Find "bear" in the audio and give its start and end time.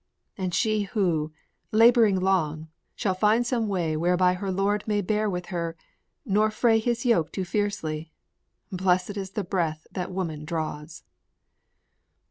5.01-5.29